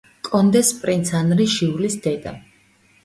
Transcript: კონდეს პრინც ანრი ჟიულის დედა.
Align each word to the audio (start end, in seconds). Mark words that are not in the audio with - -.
კონდეს 0.27 0.71
პრინც 0.79 1.11
ანრი 1.19 1.47
ჟიულის 1.59 1.99
დედა. 2.07 2.35